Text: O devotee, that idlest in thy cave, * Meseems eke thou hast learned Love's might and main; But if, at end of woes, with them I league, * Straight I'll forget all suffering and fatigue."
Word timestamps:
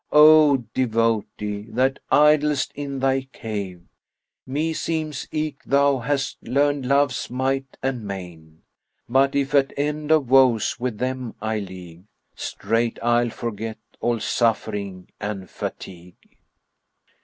O 0.11 0.57
devotee, 0.73 1.67
that 1.69 1.99
idlest 2.11 2.71
in 2.73 2.97
thy 2.97 3.27
cave, 3.31 3.83
* 4.19 4.47
Meseems 4.47 5.27
eke 5.31 5.63
thou 5.63 5.99
hast 5.99 6.39
learned 6.41 6.87
Love's 6.87 7.29
might 7.29 7.77
and 7.83 8.03
main; 8.03 8.63
But 9.07 9.35
if, 9.35 9.53
at 9.53 9.71
end 9.77 10.09
of 10.09 10.27
woes, 10.27 10.79
with 10.79 10.97
them 10.97 11.35
I 11.39 11.59
league, 11.59 12.05
* 12.31 12.33
Straight 12.35 12.97
I'll 13.03 13.29
forget 13.29 13.77
all 13.99 14.19
suffering 14.19 15.09
and 15.19 15.47
fatigue." 15.47 16.15